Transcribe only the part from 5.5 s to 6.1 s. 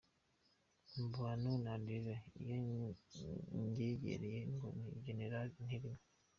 ntirimo.